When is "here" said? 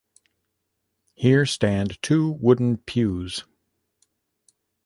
1.13-1.45